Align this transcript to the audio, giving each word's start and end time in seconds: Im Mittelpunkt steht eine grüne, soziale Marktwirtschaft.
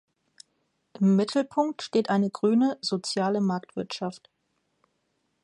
Im 0.99 1.15
Mittelpunkt 1.15 1.83
steht 1.83 2.09
eine 2.09 2.31
grüne, 2.31 2.75
soziale 2.81 3.39
Marktwirtschaft. 3.39 4.31